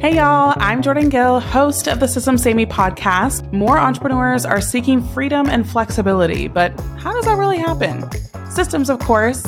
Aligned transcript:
Hey 0.00 0.14
y'all, 0.14 0.54
I'm 0.58 0.80
Jordan 0.80 1.08
Gill, 1.08 1.40
host 1.40 1.88
of 1.88 1.98
the 1.98 2.06
Systems 2.06 2.44
Saved 2.44 2.56
Me 2.56 2.64
podcast. 2.64 3.52
More 3.52 3.80
entrepreneurs 3.80 4.44
are 4.44 4.60
seeking 4.60 5.02
freedom 5.02 5.48
and 5.48 5.68
flexibility, 5.68 6.46
but 6.46 6.70
how 7.00 7.12
does 7.12 7.24
that 7.24 7.36
really 7.36 7.58
happen? 7.58 8.08
Systems, 8.48 8.90
of 8.90 9.00
course. 9.00 9.44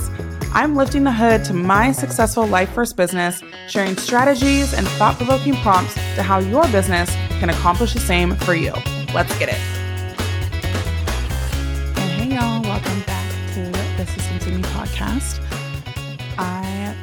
I'm 0.53 0.75
lifting 0.75 1.05
the 1.05 1.13
hood 1.13 1.45
to 1.45 1.55
my 1.55 1.93
successful 1.93 2.49
life 2.49 2.69
first 2.73 2.97
business, 2.97 3.45
sharing 3.69 3.97
strategies 3.97 4.75
and 4.75 4.89
thought 4.89 5.17
provoking 5.19 5.55
prompts 5.55 5.95
to 5.95 6.23
how 6.25 6.41
your 6.41 6.67
business 6.73 7.15
can 7.39 7.51
accomplish 7.51 7.95
the 7.95 8.01
same 8.01 8.35
for 8.35 8.55
you. 8.55 8.73
Let's 9.15 9.39
get 9.39 9.51
it. 9.51 9.61
Hey 11.97 12.35
y'all, 12.35 12.61
welcome 12.63 13.01
back 13.03 13.55
to 13.55 13.71
the 13.97 14.05
Systems 14.05 14.43
Saved 14.43 14.57
Me 14.57 14.63
podcast. 14.63 15.39
I 16.41 16.97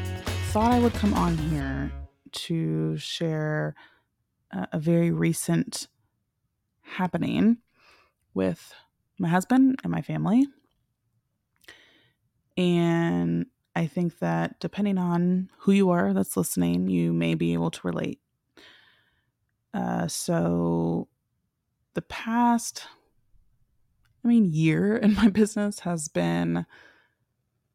thought 0.52 0.74
I 0.74 0.80
would 0.80 0.94
come 0.96 1.14
on 1.14 1.38
here 1.38 1.90
to 2.38 2.98
share 2.98 3.76
a, 4.52 4.68
a 4.74 4.80
very 4.80 5.12
recent 5.12 5.88
happening 6.82 7.58
with 8.34 8.74
my 9.20 9.28
husband 9.28 9.80
and 9.84 9.92
my 9.92 10.02
family. 10.02 10.48
And 12.56 13.48
I 13.76 13.88
think 13.88 14.20
that 14.20 14.60
depending 14.60 14.98
on 14.98 15.50
who 15.60 15.72
you 15.72 15.90
are 15.90 16.14
that's 16.14 16.38
listening, 16.38 16.88
you 16.88 17.14
may 17.14 17.36
be 17.36 17.54
able 17.54 17.72
to 17.72 17.88
relate. 17.88 18.20
Uh, 19.74 20.08
so, 20.08 21.08
the 21.94 22.02
past, 22.04 22.84
I 24.24 24.28
mean, 24.28 24.46
year 24.46 24.96
in 24.96 25.14
my 25.14 25.30
business 25.42 25.80
has 25.82 26.08
been 26.08 26.66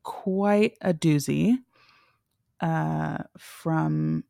quite 0.02 0.76
a 0.80 0.92
doozy. 0.94 1.58
Uh, 2.60 3.18
from 3.36 4.22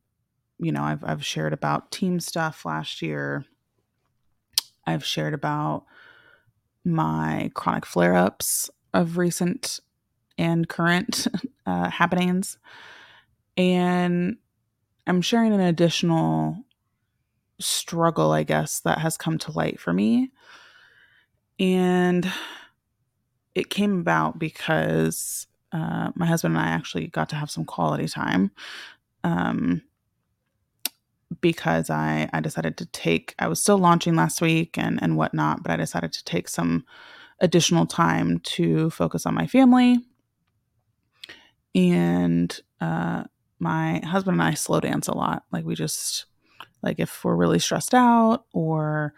you 0.62 0.70
know, 0.70 0.82
I've 0.82 1.02
I've 1.04 1.24
shared 1.24 1.52
about 1.52 1.90
team 1.90 2.20
stuff 2.20 2.64
last 2.64 3.02
year. 3.02 3.44
I've 4.86 5.04
shared 5.04 5.34
about 5.34 5.84
my 6.84 7.50
chronic 7.54 7.84
flare-ups 7.84 8.70
of 8.94 9.16
recent 9.16 9.80
and 10.38 10.68
current 10.68 11.26
uh, 11.66 11.90
happenings, 11.90 12.58
and 13.56 14.36
I'm 15.06 15.20
sharing 15.20 15.52
an 15.52 15.60
additional 15.60 16.56
struggle, 17.58 18.30
I 18.30 18.44
guess, 18.44 18.80
that 18.80 18.98
has 18.98 19.16
come 19.16 19.38
to 19.38 19.52
light 19.52 19.80
for 19.80 19.92
me, 19.92 20.30
and 21.58 22.30
it 23.56 23.68
came 23.68 23.98
about 23.98 24.38
because 24.38 25.48
uh, 25.72 26.12
my 26.14 26.26
husband 26.26 26.56
and 26.56 26.64
I 26.64 26.68
actually 26.68 27.08
got 27.08 27.30
to 27.30 27.36
have 27.36 27.50
some 27.50 27.64
quality 27.64 28.06
time. 28.06 28.52
Um, 29.24 29.82
because 31.40 31.90
I, 31.90 32.28
I 32.32 32.40
decided 32.40 32.76
to 32.78 32.86
take, 32.86 33.34
I 33.38 33.48
was 33.48 33.60
still 33.60 33.78
launching 33.78 34.14
last 34.14 34.40
week 34.40 34.76
and, 34.78 35.02
and 35.02 35.16
whatnot, 35.16 35.62
but 35.62 35.72
I 35.72 35.76
decided 35.76 36.12
to 36.12 36.24
take 36.24 36.48
some 36.48 36.84
additional 37.40 37.86
time 37.86 38.38
to 38.40 38.90
focus 38.90 39.26
on 39.26 39.34
my 39.34 39.46
family. 39.46 39.98
And 41.74 42.58
uh, 42.80 43.24
my 43.58 44.00
husband 44.00 44.40
and 44.40 44.42
I 44.42 44.54
slow 44.54 44.80
dance 44.80 45.08
a 45.08 45.16
lot. 45.16 45.44
Like 45.50 45.64
we 45.64 45.74
just, 45.74 46.26
like 46.82 46.98
if 46.98 47.24
we're 47.24 47.36
really 47.36 47.58
stressed 47.58 47.94
out 47.94 48.44
or 48.52 49.14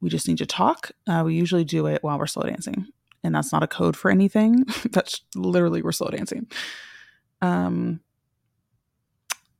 we 0.00 0.10
just 0.10 0.26
need 0.26 0.38
to 0.38 0.46
talk, 0.46 0.90
uh, 1.06 1.22
we 1.24 1.34
usually 1.34 1.64
do 1.64 1.86
it 1.86 2.02
while 2.02 2.18
we're 2.18 2.26
slow 2.26 2.42
dancing. 2.42 2.88
And 3.24 3.34
that's 3.34 3.52
not 3.52 3.62
a 3.62 3.68
code 3.68 3.96
for 3.96 4.10
anything. 4.10 4.64
that's 4.90 5.20
literally 5.36 5.80
we're 5.80 5.92
slow 5.92 6.08
dancing. 6.08 6.48
Um, 7.40 8.00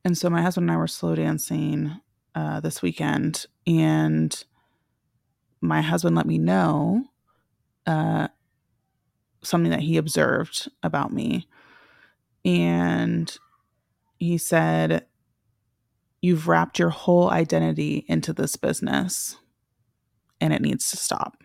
and 0.05 0.17
so 0.17 0.29
my 0.29 0.41
husband 0.41 0.69
and 0.69 0.75
I 0.75 0.77
were 0.77 0.87
slow 0.87 1.15
dancing 1.15 1.99
uh, 2.35 2.59
this 2.59 2.81
weekend, 2.81 3.45
and 3.65 4.43
my 5.61 5.81
husband 5.81 6.15
let 6.15 6.25
me 6.25 6.37
know 6.37 7.05
uh, 7.85 8.27
something 9.41 9.71
that 9.71 9.81
he 9.81 9.97
observed 9.97 10.69
about 10.81 11.13
me. 11.13 11.47
And 12.43 13.35
he 14.17 14.37
said, 14.37 15.05
You've 16.21 16.47
wrapped 16.47 16.79
your 16.79 16.89
whole 16.89 17.29
identity 17.29 18.05
into 18.07 18.33
this 18.33 18.55
business, 18.55 19.37
and 20.39 20.53
it 20.53 20.61
needs 20.61 20.89
to 20.91 20.97
stop. 20.97 21.37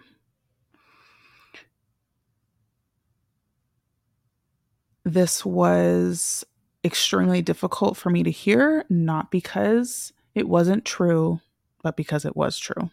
This 5.05 5.45
was 5.45 6.45
extremely 6.85 7.43
difficult 7.43 7.97
for 7.97 8.11
me 8.11 8.23
to 8.23 8.31
hear, 8.31 8.85
not 8.89 9.31
because 9.31 10.13
it 10.35 10.49
wasn't 10.49 10.85
true, 10.85 11.41
but 11.83 11.97
because 11.97 12.25
it 12.25 12.37
was 12.37 12.59
true. 12.59 12.91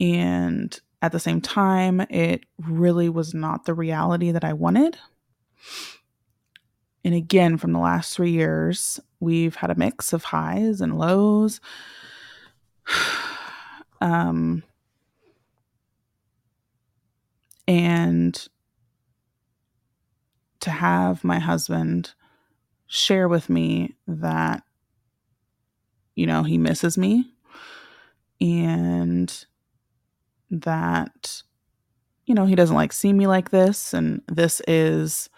And 0.00 0.78
at 1.02 1.12
the 1.12 1.20
same 1.20 1.40
time, 1.40 2.00
it 2.02 2.44
really 2.58 3.08
was 3.08 3.34
not 3.34 3.64
the 3.64 3.74
reality 3.74 4.30
that 4.30 4.44
I 4.44 4.52
wanted. 4.52 4.98
And 7.04 7.14
again, 7.14 7.58
from 7.58 7.72
the 7.72 7.78
last 7.78 8.14
three 8.14 8.30
years, 8.30 8.98
we've 9.20 9.56
had 9.56 9.70
a 9.70 9.74
mix 9.74 10.12
of 10.12 10.24
highs 10.24 10.80
and 10.80 10.98
lows. 10.98 11.60
um, 14.00 14.62
and 17.68 18.48
to 20.64 20.70
have 20.70 21.22
my 21.22 21.38
husband 21.38 22.14
share 22.86 23.28
with 23.28 23.50
me 23.50 23.94
that, 24.06 24.62
you 26.14 26.26
know, 26.26 26.42
he 26.42 26.56
misses 26.56 26.96
me 26.96 27.30
and 28.40 29.44
that, 30.50 31.42
you 32.24 32.34
know, 32.34 32.46
he 32.46 32.54
doesn't 32.54 32.76
like 32.76 32.94
see 32.94 33.12
me 33.12 33.26
like 33.26 33.50
this. 33.50 33.92
And 33.92 34.22
this 34.26 34.62
is 34.66 35.28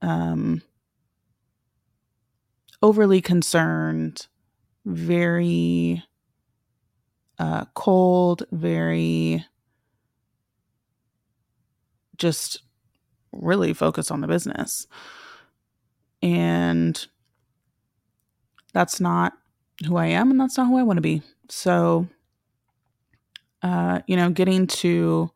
um, 0.00 0.62
overly 2.80 3.20
concerned, 3.20 4.28
very 4.84 6.04
uh, 7.40 7.64
cold, 7.74 8.44
very 8.52 9.44
just 12.16 12.62
really 13.32 13.72
focus 13.72 14.10
on 14.10 14.20
the 14.20 14.28
business. 14.28 14.86
And 16.22 17.04
that's 18.72 19.00
not 19.00 19.32
who 19.86 19.96
I 19.96 20.06
am 20.06 20.30
and 20.30 20.40
that's 20.40 20.56
not 20.56 20.68
who 20.68 20.78
I 20.78 20.82
want 20.82 20.98
to 20.98 21.02
be. 21.02 21.22
So, 21.48 22.06
uh, 23.62 24.00
you 24.06 24.16
know, 24.16 24.30
getting 24.30 24.66
to 24.66 25.30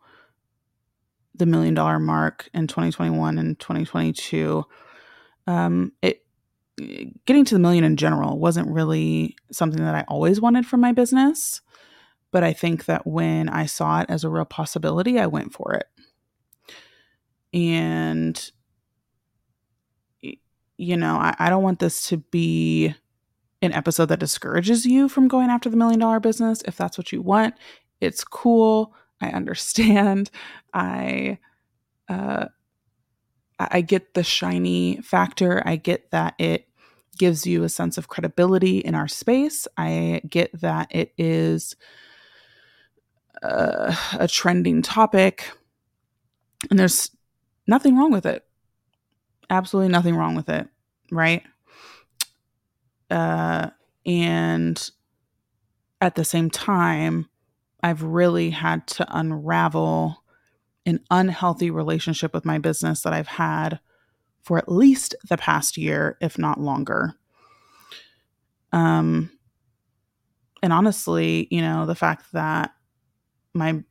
the 1.34 1.46
million 1.46 1.74
dollar 1.74 1.98
mark 1.98 2.48
in 2.54 2.66
2021 2.66 3.38
and 3.38 3.58
2022, 3.58 4.64
um, 5.46 5.92
it 6.02 6.22
getting 7.24 7.44
to 7.44 7.54
the 7.54 7.58
million 7.58 7.84
in 7.84 7.96
general 7.96 8.38
wasn't 8.38 8.70
really 8.70 9.34
something 9.50 9.82
that 9.82 9.94
I 9.94 10.04
always 10.08 10.40
wanted 10.40 10.66
from 10.66 10.80
my 10.80 10.92
business. 10.92 11.60
But 12.32 12.42
I 12.42 12.52
think 12.52 12.84
that 12.84 13.06
when 13.06 13.48
I 13.48 13.66
saw 13.66 14.00
it 14.00 14.10
as 14.10 14.24
a 14.24 14.28
real 14.28 14.44
possibility, 14.44 15.18
I 15.18 15.26
went 15.26 15.54
for 15.54 15.72
it 15.72 15.86
and 17.56 18.52
you 20.78 20.96
know 20.96 21.16
I, 21.16 21.34
I 21.38 21.50
don't 21.50 21.64
want 21.64 21.80
this 21.80 22.08
to 22.10 22.18
be 22.18 22.94
an 23.62 23.72
episode 23.72 24.06
that 24.06 24.20
discourages 24.20 24.86
you 24.86 25.08
from 25.08 25.28
going 25.28 25.50
after 25.50 25.70
the 25.70 25.78
million 25.78 26.00
dollar 26.00 26.20
business. 26.20 26.62
If 26.66 26.76
that's 26.76 26.98
what 26.98 27.12
you 27.12 27.22
want 27.22 27.54
it's 28.00 28.24
cool. 28.24 28.94
I 29.20 29.28
understand. 29.28 30.30
I 30.74 31.38
uh 32.08 32.46
i 33.58 33.80
get 33.80 34.14
the 34.14 34.22
shiny 34.22 35.00
factor. 35.02 35.62
I 35.66 35.76
get 35.76 36.10
that 36.10 36.34
it 36.38 36.68
gives 37.18 37.46
you 37.46 37.64
a 37.64 37.70
sense 37.70 37.96
of 37.96 38.08
credibility 38.08 38.78
in 38.80 38.94
our 38.94 39.08
space. 39.08 39.66
I 39.78 40.20
get 40.28 40.50
that 40.60 40.88
it 40.90 41.14
is 41.16 41.74
uh, 43.42 43.96
a 44.18 44.28
trending 44.28 44.82
topic. 44.82 45.50
And 46.70 46.78
there's 46.78 47.10
nothing 47.66 47.96
wrong 47.96 48.12
with 48.12 48.26
it. 48.26 48.44
Absolutely 49.48 49.90
nothing 49.90 50.16
wrong 50.16 50.34
with 50.34 50.48
it, 50.48 50.68
right? 51.10 51.42
Uh, 53.10 53.70
and 54.04 54.90
at 56.00 56.14
the 56.14 56.24
same 56.24 56.50
time, 56.50 57.28
I've 57.82 58.02
really 58.02 58.50
had 58.50 58.86
to 58.88 59.06
unravel 59.08 60.22
an 60.84 61.00
unhealthy 61.10 61.70
relationship 61.70 62.32
with 62.32 62.44
my 62.44 62.58
business 62.58 63.02
that 63.02 63.12
I've 63.12 63.28
had 63.28 63.80
for 64.42 64.58
at 64.58 64.70
least 64.70 65.14
the 65.28 65.36
past 65.36 65.76
year, 65.76 66.16
if 66.20 66.38
not 66.38 66.60
longer. 66.60 67.14
Um, 68.72 69.30
and 70.62 70.72
honestly, 70.72 71.48
you 71.50 71.60
know, 71.60 71.86
the 71.86 71.94
fact 71.94 72.32
that 72.32 72.72
my 73.54 73.82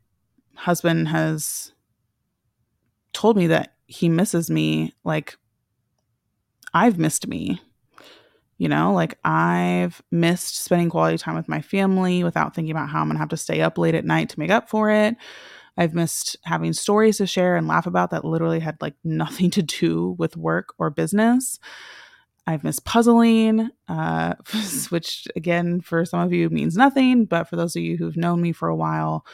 husband 0.56 1.10
has 1.10 1.74
told 3.15 3.38
me 3.38 3.47
that 3.47 3.73
he 3.88 4.09
misses 4.09 4.51
me 4.51 4.94
like 5.03 5.38
I've 6.73 7.00
missed 7.00 7.27
me. 7.27 7.62
You 8.57 8.69
know, 8.69 8.94
like 8.94 9.17
I've 9.23 10.01
missed 10.12 10.63
spending 10.63 10.89
quality 10.89 11.17
time 11.17 11.35
with 11.35 11.50
my 11.50 11.62
family 11.62 12.23
without 12.23 12.56
thinking 12.56 12.71
about 12.71 12.89
how 12.89 13.01
I'm 13.01 13.07
going 13.07 13.15
to 13.15 13.19
have 13.19 13.29
to 13.29 13.38
stay 13.38 13.62
up 13.62 13.77
late 13.77 13.95
at 13.95 14.06
night 14.06 14.29
to 14.29 14.39
make 14.39 14.51
up 14.51 14.69
for 14.69 14.89
it. 14.89 15.15
I've 15.77 15.94
missed 15.94 16.38
having 16.44 16.71
stories 16.71 17.17
to 17.17 17.27
share 17.27 17.57
and 17.57 17.67
laugh 17.67 17.85
about 17.85 18.12
that 18.12 18.23
literally 18.23 18.59
had 18.59 18.77
like 18.81 18.95
nothing 19.03 19.50
to 19.51 19.62
do 19.62 20.15
with 20.17 20.38
work 20.38 20.73
or 20.77 20.89
business. 20.89 21.59
I've 22.47 22.63
missed 22.63 22.85
puzzling, 22.85 23.69
uh, 23.88 24.35
which 24.89 25.27
again, 25.35 25.81
for 25.81 26.06
some 26.06 26.19
of 26.19 26.31
you 26.31 26.50
means 26.50 26.77
nothing, 26.77 27.25
but 27.25 27.50
for 27.50 27.56
those 27.56 27.75
of 27.75 27.81
you 27.81 27.97
who've 27.97 28.17
known 28.17 28.41
me 28.41 28.51
for 28.51 28.67
a 28.69 28.75
while, 28.75 29.25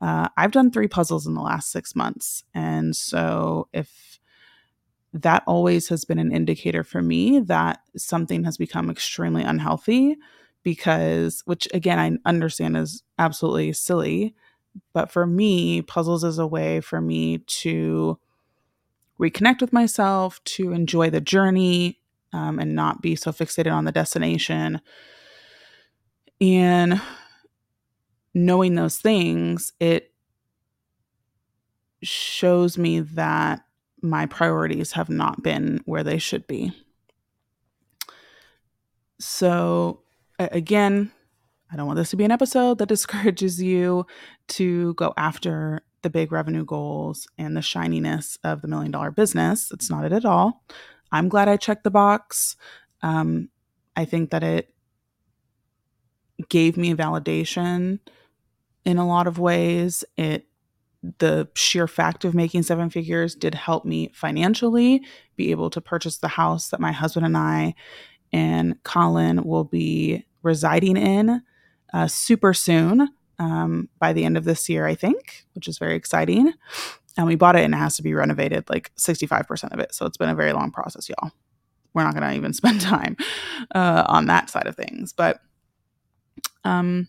uh, 0.00 0.28
I've 0.36 0.52
done 0.52 0.70
three 0.70 0.88
puzzles 0.88 1.26
in 1.26 1.34
the 1.34 1.40
last 1.40 1.70
six 1.70 1.94
months. 1.94 2.44
And 2.54 2.94
so 2.94 3.68
if 3.72 4.18
that 5.14 5.44
always 5.46 5.88
has 5.88 6.04
been 6.04 6.18
an 6.18 6.32
indicator 6.32 6.82
for 6.82 7.00
me 7.00 7.38
that 7.38 7.80
something 7.96 8.44
has 8.44 8.56
become 8.56 8.90
extremely 8.90 9.44
unhealthy 9.44 10.16
because 10.64 11.42
which 11.46 11.68
again 11.72 11.98
I 11.98 12.28
understand 12.28 12.76
is 12.76 13.02
absolutely 13.18 13.72
silly 13.72 14.34
but 14.92 15.12
for 15.12 15.24
me 15.24 15.82
puzzles 15.82 16.24
is 16.24 16.38
a 16.38 16.46
way 16.46 16.80
for 16.80 17.00
me 17.00 17.38
to 17.38 18.18
reconnect 19.20 19.60
with 19.60 19.72
myself 19.72 20.42
to 20.44 20.72
enjoy 20.72 21.10
the 21.10 21.20
journey 21.20 22.00
um, 22.32 22.58
and 22.58 22.74
not 22.74 23.00
be 23.00 23.14
so 23.14 23.30
fixated 23.30 23.72
on 23.72 23.84
the 23.84 23.92
destination 23.92 24.80
and 26.40 27.00
knowing 28.34 28.74
those 28.74 28.98
things 28.98 29.72
it 29.80 30.12
shows 32.02 32.76
me 32.76 33.00
that 33.00 33.64
my 34.02 34.26
priorities 34.26 34.92
have 34.92 35.08
not 35.08 35.42
been 35.42 35.80
where 35.86 36.04
they 36.04 36.18
should 36.18 36.46
be. 36.46 36.72
So, 39.18 40.02
again, 40.38 41.10
I 41.72 41.76
don't 41.76 41.86
want 41.86 41.96
this 41.96 42.10
to 42.10 42.16
be 42.16 42.24
an 42.24 42.30
episode 42.30 42.78
that 42.78 42.88
discourages 42.88 43.62
you 43.62 44.06
to 44.48 44.94
go 44.94 45.14
after 45.16 45.82
the 46.02 46.10
big 46.10 46.30
revenue 46.30 46.64
goals 46.64 47.26
and 47.38 47.56
the 47.56 47.62
shininess 47.62 48.38
of 48.44 48.60
the 48.60 48.68
million 48.68 48.92
dollar 48.92 49.10
business. 49.10 49.70
It's 49.72 49.88
not 49.88 50.04
it 50.04 50.12
at 50.12 50.26
all. 50.26 50.62
I'm 51.10 51.28
glad 51.28 51.48
I 51.48 51.56
checked 51.56 51.84
the 51.84 51.90
box. 51.90 52.56
Um, 53.02 53.48
I 53.96 54.04
think 54.04 54.30
that 54.30 54.42
it 54.42 54.74
gave 56.48 56.76
me 56.76 56.94
validation 56.94 58.00
in 58.84 58.98
a 58.98 59.06
lot 59.06 59.26
of 59.26 59.38
ways. 59.38 60.04
It 60.16 60.46
the 61.18 61.46
sheer 61.54 61.86
fact 61.86 62.24
of 62.24 62.34
making 62.34 62.62
seven 62.62 62.88
figures 62.88 63.34
did 63.34 63.54
help 63.54 63.84
me 63.84 64.10
financially 64.14 65.04
be 65.36 65.50
able 65.50 65.68
to 65.68 65.80
purchase 65.80 66.16
the 66.16 66.28
house 66.28 66.68
that 66.68 66.80
my 66.80 66.92
husband 66.92 67.26
and 67.26 67.36
I 67.36 67.74
and 68.32 68.82
Colin 68.84 69.44
will 69.44 69.64
be 69.64 70.24
residing 70.42 70.96
in 70.96 71.42
uh, 71.92 72.06
super 72.06 72.54
soon 72.54 73.10
um, 73.38 73.88
by 73.98 74.12
the 74.12 74.24
end 74.24 74.36
of 74.36 74.44
this 74.44 74.68
year, 74.68 74.86
I 74.86 74.94
think, 74.94 75.46
which 75.54 75.68
is 75.68 75.78
very 75.78 75.94
exciting. 75.94 76.52
And 77.16 77.26
we 77.26 77.36
bought 77.36 77.56
it 77.56 77.64
and 77.64 77.74
it 77.74 77.78
has 77.78 77.96
to 77.96 78.02
be 78.02 78.14
renovated 78.14 78.68
like 78.68 78.92
65% 78.96 79.72
of 79.72 79.78
it. 79.78 79.94
So 79.94 80.06
it's 80.06 80.16
been 80.16 80.28
a 80.28 80.34
very 80.34 80.52
long 80.52 80.70
process, 80.70 81.08
y'all. 81.08 81.30
We're 81.92 82.02
not 82.02 82.14
going 82.14 82.28
to 82.28 82.36
even 82.36 82.52
spend 82.54 82.80
time 82.80 83.16
uh, 83.74 84.04
on 84.08 84.26
that 84.26 84.50
side 84.50 84.66
of 84.66 84.76
things. 84.76 85.12
But, 85.12 85.40
um, 86.64 87.08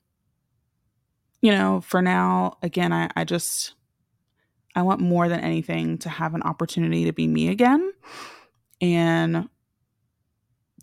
you 1.46 1.52
know, 1.52 1.80
for 1.82 2.02
now, 2.02 2.58
again, 2.64 2.92
I, 2.92 3.08
I 3.16 3.24
just 3.24 3.76
I 4.74 4.82
want 4.82 5.00
more 5.00 5.30
than 5.30 5.42
anything 5.42 6.00
to 6.00 6.10
have 6.10 6.34
an 6.34 6.42
opportunity 6.42 7.06
to 7.06 7.14
be 7.14 7.28
me 7.28 7.50
again. 7.50 7.94
And 8.82 9.48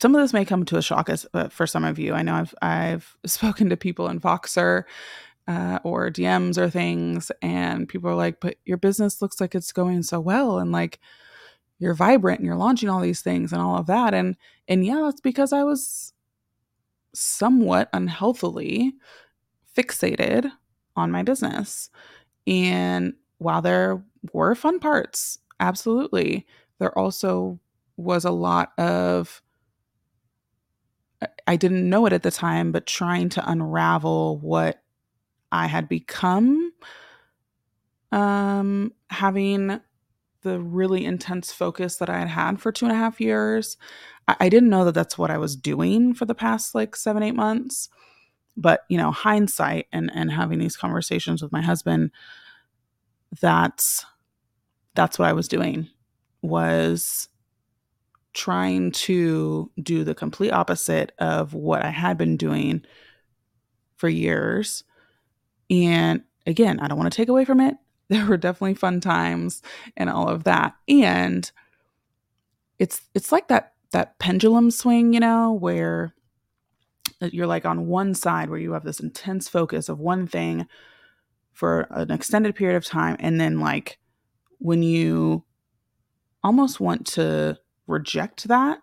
some 0.01 0.15
of 0.15 0.23
this 0.23 0.33
may 0.33 0.45
come 0.45 0.65
to 0.67 0.77
a 0.77 0.83
shock 0.83 1.09
as, 1.11 1.27
uh, 1.35 1.49
for 1.49 1.67
some 1.67 1.83
of 1.83 1.99
you. 1.99 2.15
I 2.15 2.23
know 2.23 2.35
I've 2.35 2.55
I've 2.63 3.17
spoken 3.27 3.71
to 3.71 3.77
people 3.77 4.07
in 4.07 4.21
Voxer 4.21 4.85
uh, 5.49 5.81
or 5.83 6.11
DMs 6.11 6.59
or 6.59 6.71
things, 6.71 7.33
and 7.43 7.89
people 7.89 8.09
are 8.09 8.15
like, 8.15 8.39
"But 8.39 8.55
your 8.65 8.79
business 8.79 9.21
looks 9.21 9.41
like 9.41 9.57
it's 9.57 9.73
going 9.73 10.05
so 10.05 10.21
well, 10.21 10.61
and 10.61 10.71
like 10.71 11.01
you're 11.81 11.95
vibrant, 11.95 12.39
and 12.39 12.47
you're 12.47 12.55
launching 12.55 12.89
all 12.89 13.01
these 13.01 13.21
things, 13.21 13.53
and 13.53 13.61
all 13.61 13.79
of 13.79 13.87
that." 13.89 14.15
And 14.15 14.37
and 14.69 14.87
yeah, 14.87 15.01
that's 15.07 15.21
because 15.21 15.53
I 15.53 15.65
was 15.65 16.13
somewhat 17.15 17.89
unhealthily 17.93 18.95
fixated 19.77 20.51
on 20.97 21.11
my 21.11 21.23
business, 21.23 21.91
and 22.47 23.15
while 23.39 23.63
there 23.63 24.03
were 24.33 24.55
fun 24.55 24.79
parts, 24.79 25.39
absolutely, 25.61 26.47
there 26.79 26.97
also 26.99 27.59
was 27.97 28.25
a 28.25 28.31
lot 28.31 28.73
of 28.79 29.43
I 31.47 31.57
didn't 31.57 31.89
know 31.89 32.07
it 32.07 32.13
at 32.13 32.23
the 32.23 32.31
time, 32.31 32.73
but 32.73 32.87
trying 32.87 33.29
to 33.31 33.51
unravel 33.51 34.39
what 34.39 34.83
I 35.51 35.67
had 35.67 35.89
become 35.89 36.73
um 38.11 38.93
having 39.09 39.81
the 40.43 40.59
really 40.59 41.05
intense 41.05 41.53
focus 41.53 41.97
that 41.97 42.11
I 42.11 42.19
had 42.19 42.29
had 42.29 42.61
for 42.61 42.73
two 42.73 42.85
and 42.85 42.93
a 42.93 42.99
half 42.99 43.21
years. 43.21 43.77
I, 44.29 44.37
I 44.41 44.49
didn't 44.49 44.71
know 44.71 44.85
that 44.85 44.93
that's 44.93 45.17
what 45.17 45.31
I 45.31 45.39
was 45.39 45.57
doing 45.57 46.15
for 46.15 46.25
the 46.25 46.35
past 46.35 46.75
like 46.75 46.97
seven, 46.97 47.23
eight 47.23 47.35
months. 47.35 47.89
But, 48.57 48.85
you 48.89 48.99
know, 48.99 49.11
hindsight 49.11 49.87
and, 49.93 50.11
and 50.15 50.31
having 50.31 50.59
these 50.59 50.77
conversations 50.77 51.43
with 51.43 51.53
my 51.53 51.63
husband, 51.63 52.11
that's 53.41 54.05
that's 54.95 55.19
what 55.19 55.29
I 55.29 55.33
was 55.33 55.49
doing 55.49 55.89
was 56.43 57.29
trying 58.35 58.93
to 58.93 59.71
do 59.83 60.05
the 60.05 60.15
complete 60.15 60.53
opposite 60.53 61.13
of 61.19 61.55
what 61.55 61.83
I 61.83 61.91
had 61.91 62.19
been 62.19 62.37
doing 62.37 62.83
for 63.97 64.09
years. 64.09 64.85
And 65.71 66.23
again, 66.47 66.81
I 66.81 66.89
don't 66.89 66.99
want 66.99 67.13
to 67.13 67.17
take 67.17 67.29
away 67.29 67.45
from 67.45 67.61
it. 67.61 67.77
There 68.09 68.27
were 68.27 68.37
definitely 68.37 68.75
fun 68.75 69.01
times 69.01 69.63
and 69.97 70.11
all 70.11 70.29
of 70.29 70.45
that. 70.45 70.75
And 70.87 71.51
it's 72.79 73.01
it's 73.15 73.33
like 73.33 73.49
that 73.49 73.73
that 73.93 74.19
pendulum 74.19 74.71
swing, 74.71 75.15
you 75.15 75.21
know, 75.21 75.53
where 75.53 76.13
you're 77.31 77.47
like 77.47 77.65
on 77.65 77.87
one 77.87 78.15
side 78.15 78.51
where 78.51 78.59
you 78.59 78.73
have 78.73 78.85
this 78.85 79.01
intense 79.01 79.49
focus 79.49 79.89
of 79.89 79.99
one 79.99 80.27
thing 80.27 80.67
for 81.53 81.87
an 81.91 82.11
extended 82.11 82.55
period 82.55 82.77
of 82.77 82.85
time 82.85 83.17
and 83.21 83.41
then 83.41 83.61
like 83.61 83.99
when 84.59 84.83
you 84.83 85.45
almost 86.43 86.81
want 86.81 87.07
to 87.07 87.59
reject 87.87 88.49
that 88.49 88.79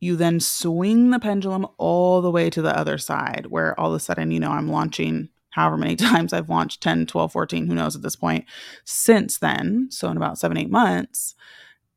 you 0.00 0.16
then 0.16 0.38
swing 0.38 1.10
the 1.10 1.18
pendulum 1.18 1.66
all 1.78 2.20
the 2.20 2.30
way 2.30 2.48
to 2.50 2.62
the 2.62 2.76
other 2.76 2.98
side 2.98 3.46
where 3.48 3.78
all 3.78 3.90
of 3.90 3.96
a 3.96 4.00
sudden 4.00 4.30
you 4.30 4.40
know 4.40 4.50
i'm 4.50 4.68
launching 4.68 5.28
however 5.50 5.76
many 5.76 5.96
times 5.96 6.32
i've 6.32 6.48
launched 6.48 6.82
10 6.82 7.06
12 7.06 7.32
14 7.32 7.66
who 7.66 7.74
knows 7.74 7.96
at 7.96 8.02
this 8.02 8.16
point 8.16 8.44
since 8.84 9.38
then 9.38 9.88
so 9.90 10.08
in 10.08 10.16
about 10.16 10.38
seven 10.38 10.56
eight 10.56 10.70
months. 10.70 11.34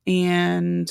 And 0.05 0.89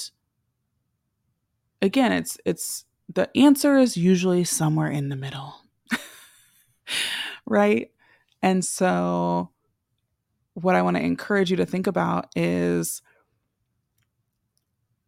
again 1.83 2.13
it's 2.13 2.39
it's 2.45 2.85
the 3.13 3.31
answer 3.37 3.77
is 3.77 3.97
usually 3.97 4.45
somewhere 4.45 4.91
in 4.91 5.09
the 5.09 5.17
middle 5.17 5.55
right 7.47 7.91
and 8.47 8.65
so, 8.65 9.51
what 10.55 10.77
I 10.77 10.83
want 10.83 10.97
to 10.97 11.03
encourage 11.03 11.51
you 11.51 11.57
to 11.57 11.67
think 11.67 11.89
about 11.89 12.29
is 12.37 13.03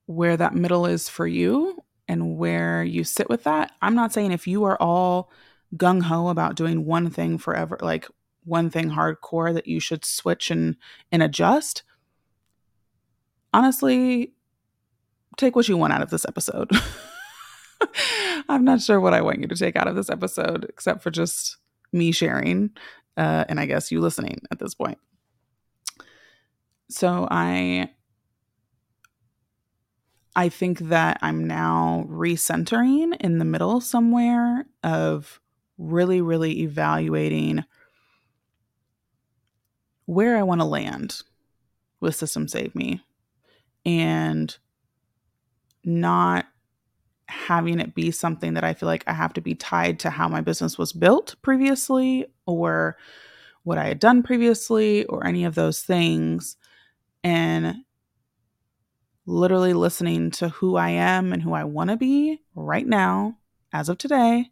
where 0.07 0.37
that 0.37 0.57
middle 0.57 0.87
is 0.87 1.09
for 1.09 1.25
you 1.25 1.79
and 2.09 2.37
where 2.37 2.83
you 2.83 3.05
sit 3.05 3.29
with 3.29 3.45
that. 3.45 3.71
I'm 3.81 3.95
not 3.95 4.13
saying 4.13 4.33
if 4.33 4.49
you 4.49 4.65
are 4.65 4.77
all 4.81 5.31
gung 5.77 6.03
ho 6.03 6.29
about 6.29 6.57
doing 6.57 6.85
one 6.85 7.11
thing 7.11 7.39
forever, 7.39 7.79
like 7.81 8.09
one 8.45 8.71
thing 8.71 8.91
hardcore, 8.91 9.55
that 9.55 9.69
you 9.69 9.79
should 9.79 10.05
switch 10.05 10.51
and, 10.51 10.75
and 11.13 11.23
adjust. 11.23 11.85
Honestly, 13.55 14.33
take 15.37 15.55
what 15.55 15.69
you 15.69 15.77
want 15.77 15.93
out 15.93 16.03
of 16.03 16.11
this 16.11 16.27
episode. 16.27 16.73
I'm 18.49 18.65
not 18.65 18.81
sure 18.81 19.01
what 19.01 19.15
I 19.15 19.21
want 19.21 19.41
you 19.41 19.49
to 19.49 19.57
take 19.57 19.77
out 19.77 19.89
of 19.89 19.97
this 19.97 20.11
episode, 20.11 20.67
except 20.69 21.03
for 21.03 21.11
just 21.11 21.57
me 21.93 22.13
sharing 22.13 22.71
uh, 23.19 23.45
and 23.49 23.59
I 23.59 23.67
guess 23.67 23.91
you 23.91 24.01
listening 24.01 24.43
at 24.51 24.61
this 24.61 24.75
point. 24.75 24.99
So 26.89 27.27
I 27.31 27.91
I 30.37 30.49
think 30.49 30.79
that 30.79 31.19
I'm 31.21 31.49
now 31.49 32.07
recentering 32.09 33.17
in 33.21 33.39
the 33.39 33.45
middle 33.45 33.81
somewhere 33.81 34.67
of 34.85 35.41
really, 35.79 36.21
really 36.21 36.61
evaluating 36.61 37.65
where 40.07 40.37
I 40.37 40.45
want 40.45 40.61
to 40.61 40.65
land 40.65 41.23
with 42.01 42.15
Systems 42.15 42.53
Saved 42.53 42.77
Me 42.77 43.03
and 43.85 44.57
not 45.85 46.47
having 47.29 47.79
it 47.81 47.95
be 47.95 48.11
something 48.11 48.55
that 48.55 48.65
I 48.65 48.75
feel 48.75 48.89
like 48.89 49.05
I 49.07 49.13
have 49.13 49.33
to 49.35 49.41
be 49.41 49.55
tied 49.55 50.01
to 50.01 50.11
how 50.11 50.29
my 50.29 50.41
business 50.41 50.79
was 50.79 50.93
built 50.93 51.37
previously 51.43 52.27
or 52.47 52.97
what 53.63 53.79
I 53.79 53.85
had 53.87 53.99
done 53.99 54.23
previously 54.23 55.05
or 55.07 55.27
any 55.27 55.45
of 55.45 55.55
those 55.55 55.83
things 55.83 56.57
and 57.23 57.77
literally 59.27 59.75
listening 59.75 60.31
to 60.31 60.49
who 60.49 60.77
I 60.77 60.91
am 60.91 61.33
and 61.33 61.43
who 61.43 61.53
I 61.53 61.65
want 61.65 61.91
to 61.91 61.97
be 61.97 62.41
right 62.55 62.87
now, 62.87 63.37
as 63.73 63.91
of 63.91 63.99
today. 63.99 64.51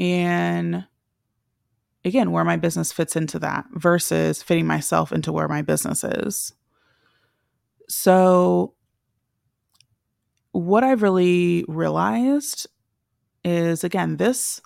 And 0.00 0.86
again, 2.04 2.32
where 2.32 2.44
my 2.44 2.56
business 2.56 2.92
fits 2.92 3.16
into 3.16 3.38
that 3.40 3.66
versus 3.72 4.42
fitting 4.42 4.66
myself 4.66 5.12
into 5.12 5.32
where 5.32 5.48
my 5.48 5.60
business 5.60 6.04
is. 6.04 6.54
So, 7.88 8.75
what 10.56 10.84
I've 10.84 11.02
really 11.02 11.64
realized 11.68 12.66
is 13.44 13.84
again, 13.84 14.16
this 14.16 14.60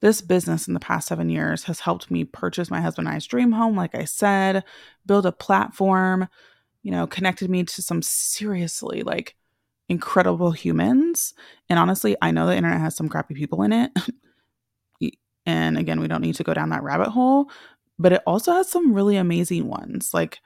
this 0.00 0.20
business 0.20 0.68
in 0.68 0.74
the 0.74 0.80
past 0.80 1.08
seven 1.08 1.28
years 1.28 1.64
has 1.64 1.80
helped 1.80 2.08
me 2.08 2.24
purchase 2.24 2.70
my 2.70 2.80
husband 2.80 3.08
and 3.08 3.16
I's 3.16 3.26
dream 3.26 3.50
home, 3.50 3.76
like 3.76 3.96
I 3.96 4.04
said, 4.04 4.62
build 5.06 5.26
a 5.26 5.32
platform, 5.32 6.28
you 6.84 6.92
know, 6.92 7.08
connected 7.08 7.50
me 7.50 7.64
to 7.64 7.82
some 7.82 8.00
seriously 8.00 9.02
like 9.02 9.34
incredible 9.88 10.52
humans. 10.52 11.34
And 11.68 11.80
honestly, 11.80 12.16
I 12.22 12.30
know 12.30 12.46
the 12.46 12.56
internet 12.56 12.80
has 12.80 12.94
some 12.94 13.08
crappy 13.08 13.34
people 13.34 13.62
in 13.62 13.72
it. 13.72 13.90
and 15.46 15.76
again, 15.76 15.98
we 15.98 16.06
don't 16.06 16.22
need 16.22 16.36
to 16.36 16.44
go 16.44 16.54
down 16.54 16.68
that 16.68 16.84
rabbit 16.84 17.08
hole, 17.08 17.50
but 17.98 18.12
it 18.12 18.22
also 18.24 18.52
has 18.52 18.70
some 18.70 18.94
really 18.94 19.16
amazing 19.16 19.66
ones, 19.66 20.14
like 20.14 20.38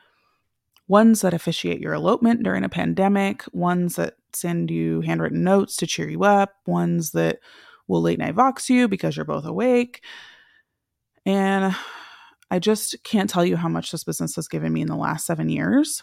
ones 0.88 1.20
that 1.20 1.34
officiate 1.34 1.80
your 1.80 1.92
elopement 1.92 2.42
during 2.42 2.64
a 2.64 2.70
pandemic, 2.70 3.44
ones 3.52 3.96
that 3.96 4.14
send 4.34 4.70
you 4.70 5.00
handwritten 5.00 5.44
notes 5.44 5.76
to 5.76 5.86
cheer 5.86 6.08
you 6.08 6.24
up, 6.24 6.54
ones 6.66 7.12
that 7.12 7.38
will 7.88 8.02
late 8.02 8.18
night 8.18 8.34
vox 8.34 8.70
you 8.70 8.88
because 8.88 9.16
you're 9.16 9.24
both 9.24 9.44
awake. 9.44 10.02
And 11.24 11.74
I 12.50 12.58
just 12.58 13.02
can't 13.04 13.30
tell 13.30 13.44
you 13.44 13.56
how 13.56 13.68
much 13.68 13.90
this 13.90 14.04
business 14.04 14.36
has 14.36 14.48
given 14.48 14.72
me 14.72 14.82
in 14.82 14.88
the 14.88 14.96
last 14.96 15.26
seven 15.26 15.48
years 15.48 16.02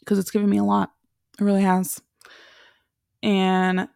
because 0.00 0.18
it's 0.18 0.30
given 0.30 0.48
me 0.48 0.58
a 0.58 0.64
lot. 0.64 0.92
It 1.38 1.44
really 1.44 1.62
has. 1.62 2.00
And 3.22 3.88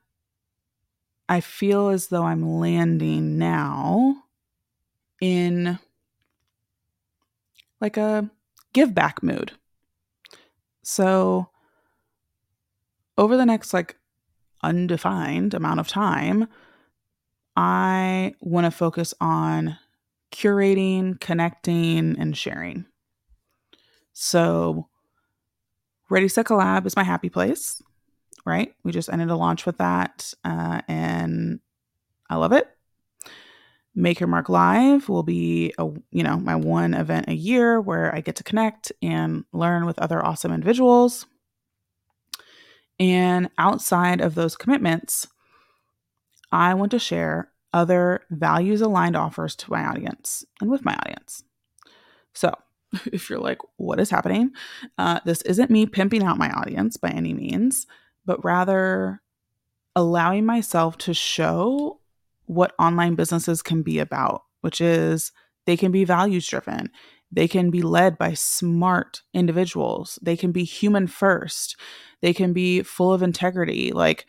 I 1.29 1.41
feel 1.41 1.89
as 1.89 2.09
though 2.09 2.25
I'm 2.25 2.59
landing 2.59 3.39
now 3.39 4.17
in 5.21 5.79
like 7.81 7.97
a 7.97 8.31
give 8.73 8.95
back 8.95 9.23
mood. 9.23 9.53
So 10.83 11.49
over 13.17 13.37
the 13.37 13.47
next 13.47 13.73
like 13.73 13.97
undefined 14.63 15.55
amount 15.55 15.81
of 15.81 15.89
time, 15.89 16.49
I 17.57 18.35
want 18.41 18.65
to 18.65 18.71
focus 18.71 19.15
on 19.21 19.79
curating, 20.33 21.21
connecting, 21.21 22.19
and 22.19 22.37
sharing. 22.37 22.87
So, 24.13 24.89
Ready 26.11 26.29
Set 26.29 26.47
Collab 26.47 26.87
is 26.87 26.97
my 26.97 27.05
happy 27.05 27.29
place, 27.29 27.81
right? 28.45 28.75
We 28.83 28.93
just 28.93 29.13
ended 29.13 29.31
a 29.31 29.37
launch 29.37 29.67
with 29.67 29.79
that, 29.79 30.35
uh, 30.45 30.81
and 30.89 31.61
I 32.29 32.37
love 32.37 32.53
it. 32.53 32.69
Make 33.95 34.19
Your 34.19 34.29
Mark 34.29 34.49
Live 34.49 35.09
will 35.09 35.23
be 35.23 35.73
a 35.79 35.85
you 36.11 36.25
know 36.25 36.37
my 36.37 36.57
one 36.57 36.95
event 36.95 37.29
a 37.29 37.35
year 37.35 37.81
where 37.81 38.13
I 38.13 38.21
get 38.21 38.37
to 38.37 38.45
connect 38.45 38.91
and 39.01 39.45
learn 39.53 39.87
with 39.87 40.01
other 40.01 40.25
awesome 40.25 40.53
individuals. 40.53 41.27
And 42.99 43.51
outside 43.59 44.21
of 44.21 44.35
those 44.35 44.57
commitments, 44.57 45.27
I 46.53 46.75
want 46.75 46.91
to 46.93 46.99
share 46.99 47.51
other 47.73 48.23
values 48.31 48.81
aligned 48.81 49.17
offers 49.17 49.57
to 49.57 49.71
my 49.71 49.85
audience 49.85 50.45
and 50.61 50.71
with 50.71 50.85
my 50.85 50.95
audience. 50.95 51.43
So, 52.33 52.55
if 53.07 53.29
you're 53.29 53.41
like, 53.41 53.59
what 53.77 53.99
is 53.99 54.11
happening? 54.11 54.53
Uh, 54.97 55.21
this 55.25 55.43
isn't 55.43 55.71
me 55.71 55.87
pimping 55.87 56.23
out 56.23 56.39
my 56.39 56.51
audience 56.51 56.97
by 56.97 57.11
any 57.11 57.35
means, 57.35 57.87
but 58.25 58.45
rather 58.45 59.21
allowing 59.97 60.47
myself 60.47 60.97
to 60.99 61.15
show 61.15 62.01
what 62.47 62.75
online 62.79 63.15
businesses 63.15 63.63
can 63.63 63.83
be 63.83 63.99
about, 63.99 64.43
which 64.61 64.81
is 64.81 65.33
they 65.67 65.77
can 65.77 65.91
be 65.91 66.05
values 66.05 66.47
driven. 66.47 66.91
They 67.35 67.49
can 67.49 67.71
be 67.71 67.83
led 67.83 68.17
by 68.17 68.35
smart 68.35 69.23
individuals. 69.33 70.19
They 70.23 70.37
can 70.37 70.53
be 70.53 70.63
human 70.63 71.09
first. 71.09 71.77
They 72.23 72.33
can 72.33 72.53
be 72.53 72.83
full 72.83 73.13
of 73.13 73.23
integrity. 73.23 73.93
Like, 73.93 74.27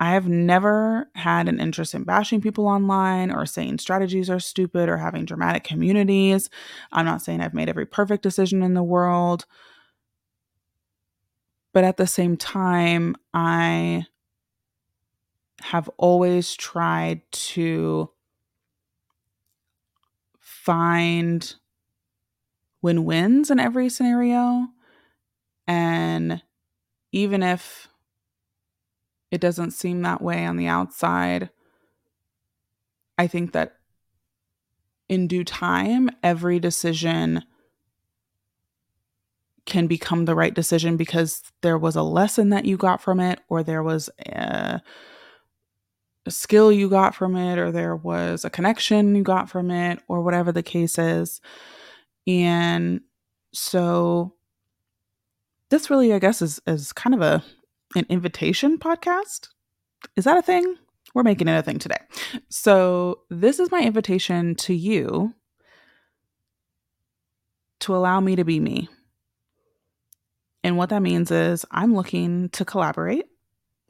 I 0.00 0.12
have 0.12 0.26
never 0.28 1.08
had 1.14 1.48
an 1.48 1.60
interest 1.60 1.94
in 1.94 2.04
bashing 2.04 2.40
people 2.40 2.66
online 2.66 3.30
or 3.30 3.44
saying 3.46 3.78
strategies 3.78 4.30
are 4.30 4.40
stupid 4.40 4.88
or 4.88 4.96
having 4.96 5.24
dramatic 5.24 5.64
communities. 5.64 6.48
I'm 6.92 7.06
not 7.06 7.22
saying 7.22 7.40
I've 7.40 7.54
made 7.54 7.68
every 7.68 7.86
perfect 7.86 8.22
decision 8.22 8.62
in 8.62 8.74
the 8.74 8.82
world. 8.82 9.46
But 11.72 11.84
at 11.84 11.98
the 11.98 12.06
same 12.06 12.38
time, 12.38 13.16
I 13.34 14.06
have 15.60 15.90
always 15.98 16.54
tried 16.54 17.20
to 17.32 18.10
find 20.40 21.54
win 22.82 23.04
wins 23.04 23.50
in 23.50 23.58
every 23.58 23.88
scenario. 23.88 24.68
And 25.66 26.42
even 27.12 27.42
if 27.42 27.88
it 29.30 29.40
doesn't 29.40 29.72
seem 29.72 30.02
that 30.02 30.22
way 30.22 30.44
on 30.44 30.56
the 30.56 30.68
outside, 30.68 31.50
I 33.18 33.26
think 33.26 33.52
that 33.52 33.76
in 35.08 35.26
due 35.26 35.44
time, 35.44 36.10
every 36.22 36.58
decision 36.58 37.44
can 39.64 39.86
become 39.86 40.24
the 40.24 40.34
right 40.34 40.54
decision 40.54 40.96
because 40.96 41.42
there 41.60 41.78
was 41.78 41.96
a 41.96 42.02
lesson 42.02 42.50
that 42.50 42.64
you 42.64 42.76
got 42.76 43.00
from 43.00 43.20
it, 43.20 43.40
or 43.48 43.62
there 43.62 43.82
was 43.82 44.08
a, 44.26 44.80
a, 46.24 46.30
skill 46.30 46.70
you 46.70 46.88
got 46.88 47.14
from 47.14 47.36
it, 47.36 47.58
or 47.58 47.72
there 47.72 47.96
was 47.96 48.44
a 48.44 48.50
connection 48.50 49.14
you 49.14 49.22
got 49.22 49.50
from 49.50 49.70
it, 49.70 49.98
or 50.08 50.22
whatever 50.22 50.52
the 50.52 50.62
case 50.62 50.98
is. 50.98 51.40
And 52.26 53.00
so 53.52 54.34
this 55.70 55.90
really, 55.90 56.12
I 56.12 56.18
guess, 56.18 56.42
is 56.42 56.60
is 56.66 56.92
kind 56.92 57.14
of 57.14 57.22
a 57.22 57.42
an 57.94 58.06
invitation 58.08 58.78
podcast. 58.78 59.48
Is 60.16 60.24
that 60.24 60.38
a 60.38 60.42
thing? 60.42 60.76
We're 61.14 61.22
making 61.22 61.48
it 61.48 61.58
a 61.58 61.62
thing 61.62 61.78
today. 61.78 61.98
So, 62.50 63.20
this 63.30 63.58
is 63.58 63.70
my 63.70 63.80
invitation 63.80 64.54
to 64.56 64.74
you 64.74 65.34
to 67.80 67.96
allow 67.96 68.20
me 68.20 68.36
to 68.36 68.44
be 68.44 68.60
me. 68.60 68.88
And 70.62 70.76
what 70.76 70.90
that 70.90 71.02
means 71.02 71.30
is 71.30 71.64
I'm 71.70 71.94
looking 71.94 72.48
to 72.50 72.64
collaborate, 72.64 73.26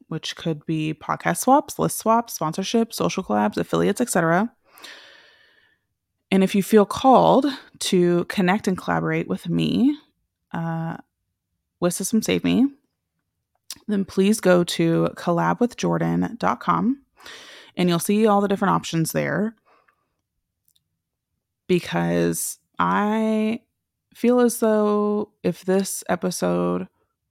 which 0.08 0.36
could 0.36 0.64
be 0.66 0.94
podcast 0.94 1.38
swaps, 1.38 1.78
list 1.78 1.98
swaps, 1.98 2.34
sponsorship, 2.34 2.92
social 2.92 3.24
collabs, 3.24 3.56
affiliates, 3.56 4.00
etc. 4.00 4.52
And 6.30 6.42
if 6.42 6.54
you 6.54 6.62
feel 6.62 6.84
called 6.84 7.46
to 7.78 8.24
connect 8.24 8.66
and 8.66 8.76
collaborate 8.76 9.28
with 9.28 9.48
me, 9.48 9.96
uh, 10.52 10.96
with 11.80 11.94
Systems 11.94 12.26
Saved 12.26 12.44
Me, 12.44 12.66
then 13.86 14.04
please 14.04 14.40
go 14.40 14.64
to 14.64 15.08
collabwithjordan.com 15.16 17.02
and 17.76 17.88
you'll 17.88 17.98
see 17.98 18.26
all 18.26 18.40
the 18.40 18.48
different 18.48 18.74
options 18.74 19.12
there. 19.12 19.54
Because 21.68 22.58
I 22.78 23.60
feel 24.14 24.40
as 24.40 24.60
though 24.60 25.32
if 25.42 25.64
this 25.64 26.02
episode 26.08 26.88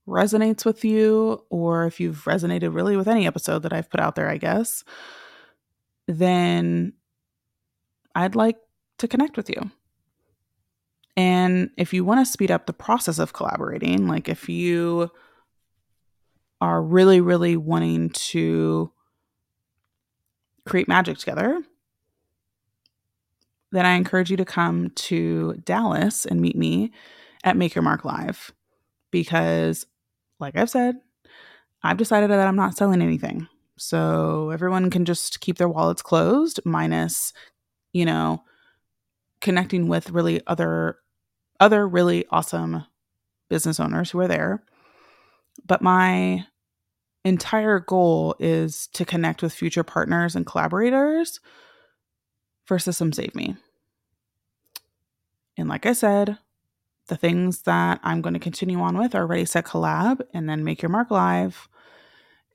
resonates 0.08 0.66
with 0.66 0.86
you, 0.86 1.44
or 1.50 1.88
if 1.88 2.00
you've 2.00 2.24
resonated 2.26 2.76
really 2.76 2.96
with 2.96 3.08
any 3.08 3.26
episode 3.26 3.64
that 3.64 3.74
I've 3.74 3.90
put 3.90 4.00
out 4.00 4.16
there, 4.16 4.30
I 4.30 4.38
guess, 4.38 4.84
then 6.08 6.94
I'd 8.14 8.36
like 8.36 8.58
to 8.98 9.08
connect 9.08 9.38
with 9.38 9.50
you. 9.50 9.72
And 11.18 11.70
if 11.78 11.94
you 11.94 12.04
want 12.04 12.26
to 12.26 12.32
speed 12.32 12.52
up 12.52 12.66
the 12.66 12.74
process 12.74 13.20
of 13.20 13.34
collaborating, 13.34 14.08
like 14.08 14.28
if 14.28 14.50
you 14.50 15.10
are 16.60 16.82
really, 16.82 17.22
really 17.22 17.56
wanting 17.56 18.10
to 18.10 18.92
create 20.66 20.88
magic 20.88 21.18
together, 21.18 21.62
then 23.72 23.86
I 23.86 23.94
encourage 23.94 24.32
you 24.32 24.38
to 24.38 24.46
come 24.46 24.90
to 24.92 25.54
Dallas 25.64 26.26
and 26.26 26.42
meet 26.42 26.56
me 26.56 26.92
at 27.44 27.58
Make 27.58 27.76
Your 27.76 27.84
Mark 27.84 28.06
Live 28.06 28.52
because, 29.12 29.86
like 30.40 30.58
I've 30.58 30.70
said, 30.70 30.96
I've 31.84 31.98
decided 31.98 32.30
that 32.30 32.48
I'm 32.48 32.56
not 32.56 32.76
selling 32.76 33.02
anything. 33.02 33.48
So 33.78 34.50
everyone 34.50 34.90
can 34.90 35.06
just 35.06 35.42
keep 35.42 35.58
their 35.58 35.70
wallets 35.70 36.02
closed, 36.02 36.60
minus, 36.66 37.34
you 37.94 38.06
know, 38.06 38.44
connecting 39.46 39.88
with 39.88 40.10
really 40.10 40.42
other 40.48 40.98
other 41.60 41.88
really 41.88 42.26
awesome 42.32 42.84
business 43.48 43.80
owners 43.80 44.10
who 44.10 44.20
are 44.20 44.28
there. 44.28 44.64
But 45.68 45.84
my 45.84 46.46
entire 47.24 47.80
goal 47.80 48.36
is 48.40 48.88
to 48.94 49.06
connect 49.06 49.44
with 49.44 49.54
future 49.54 49.84
partners 49.84 50.36
and 50.36 50.48
collaborators 50.48 51.40
for 52.66 52.80
Systems 52.80 53.18
Saved 53.18 53.36
Me. 53.36 53.56
And 55.58 55.70
like 55.70 55.86
I 55.86 55.94
said, 55.94 56.40
the 57.08 57.16
things 57.16 57.62
that 57.62 58.00
I'm 58.04 58.24
going 58.24 58.34
to 58.34 58.40
continue 58.40 58.80
on 58.80 58.98
with 58.98 59.14
are 59.14 59.28
Ready 59.28 59.46
Set 59.46 59.66
Collab 59.66 60.22
and 60.34 60.50
then 60.50 60.64
Make 60.64 60.82
Your 60.82 60.90
Mark 60.90 61.12
Live. 61.12 61.70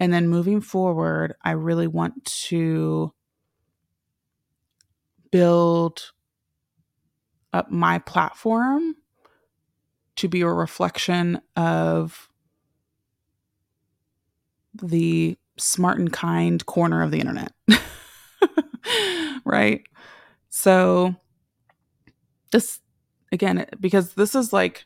And 0.01 0.13
then 0.13 0.29
moving 0.29 0.61
forward, 0.61 1.37
I 1.45 1.53
really 1.53 1.87
want 1.87 2.25
to 2.49 3.15
build 5.31 6.11
up 7.53 7.71
my 7.71 7.99
platform 7.99 8.95
to 10.17 10.29
be 10.29 10.43
a 10.43 10.49
reflection 10.49 11.41
of 11.57 12.29
the 14.75 15.37
smart 15.57 15.99
and 15.99 16.13
kind 16.13 16.65
corner 16.67 17.03
of 17.03 17.11
the 17.11 17.21
internet. 17.21 17.53
right? 19.45 19.83
So, 20.49 21.15
this 22.53 22.81
again, 23.33 23.67
because 23.79 24.15
this 24.15 24.35
is 24.35 24.53
like 24.53 24.85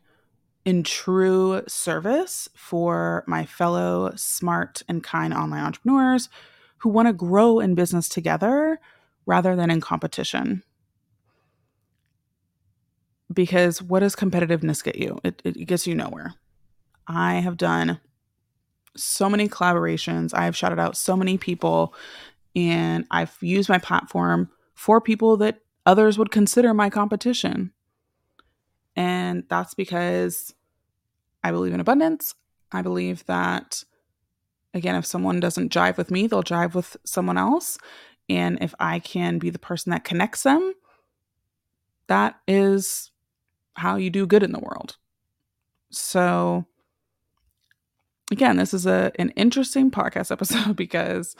in 0.64 0.82
true 0.82 1.62
service 1.66 2.48
for 2.54 3.24
my 3.26 3.44
fellow 3.44 4.12
smart 4.16 4.82
and 4.88 5.02
kind 5.02 5.34
online 5.34 5.64
entrepreneurs 5.64 6.28
who 6.78 6.88
want 6.88 7.08
to 7.08 7.12
grow 7.12 7.60
in 7.60 7.74
business 7.74 8.08
together 8.08 8.78
rather 9.26 9.56
than 9.56 9.70
in 9.70 9.80
competition. 9.80 10.62
Because 13.34 13.82
what 13.82 14.00
does 14.00 14.16
competitiveness 14.16 14.82
get 14.82 14.96
you? 14.96 15.18
It, 15.24 15.42
it 15.44 15.66
gets 15.66 15.86
you 15.86 15.94
nowhere. 15.94 16.34
I 17.06 17.34
have 17.34 17.56
done 17.56 18.00
so 18.96 19.28
many 19.28 19.48
collaborations, 19.48 20.32
I 20.32 20.44
have 20.44 20.56
shouted 20.56 20.78
out 20.78 20.96
so 20.96 21.16
many 21.16 21.36
people, 21.36 21.94
and 22.54 23.04
I've 23.10 23.36
used 23.40 23.68
my 23.68 23.78
platform 23.78 24.50
for 24.74 25.00
people 25.00 25.36
that 25.38 25.60
others 25.84 26.16
would 26.16 26.30
consider 26.30 26.72
my 26.72 26.90
competition. 26.90 27.72
And 28.96 29.44
that's 29.48 29.74
because 29.74 30.54
I 31.42 31.50
believe 31.50 31.74
in 31.74 31.80
abundance. 31.80 32.34
I 32.70 32.82
believe 32.82 33.24
that, 33.26 33.84
again, 34.72 34.94
if 34.94 35.04
someone 35.04 35.40
doesn't 35.40 35.72
jive 35.72 35.96
with 35.96 36.10
me, 36.10 36.26
they'll 36.26 36.44
jive 36.44 36.74
with 36.74 36.96
someone 37.04 37.36
else. 37.36 37.76
And 38.28 38.58
if 38.62 38.74
I 38.78 39.00
can 39.00 39.38
be 39.38 39.50
the 39.50 39.58
person 39.58 39.90
that 39.90 40.04
connects 40.04 40.44
them, 40.44 40.74
that 42.06 42.36
is 42.46 43.10
how 43.74 43.96
you 43.96 44.10
do 44.10 44.26
good 44.26 44.42
in 44.42 44.52
the 44.52 44.60
world. 44.60 44.96
So, 45.90 46.66
again, 48.30 48.56
this 48.56 48.74
is 48.74 48.86
a 48.86 49.12
an 49.18 49.30
interesting 49.30 49.90
podcast 49.90 50.30
episode 50.32 50.76
because 50.76 51.36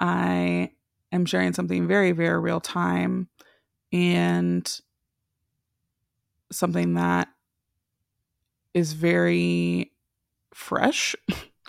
I 0.00 0.70
am 1.12 1.24
sharing 1.26 1.52
something 1.52 1.86
very, 1.86 2.12
very 2.12 2.38
real 2.38 2.60
time 2.60 3.28
and 3.92 4.80
something 6.52 6.94
that 6.94 7.28
is 8.74 8.92
very 8.92 9.92
fresh. 10.54 11.16